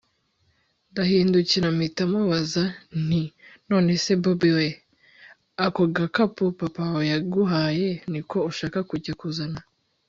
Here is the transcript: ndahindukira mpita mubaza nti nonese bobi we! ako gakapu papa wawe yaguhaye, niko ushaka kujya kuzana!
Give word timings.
ndahindukira 0.91 1.67
mpita 1.77 2.03
mubaza 2.11 2.63
nti 3.03 3.21
nonese 3.69 4.11
bobi 4.21 4.49
we! 4.57 4.67
ako 5.65 5.81
gakapu 5.95 6.43
papa 6.59 6.81
wawe 6.89 7.03
yaguhaye, 7.13 7.89
niko 8.11 8.37
ushaka 8.51 8.79
kujya 8.89 9.13
kuzana! 9.21 9.59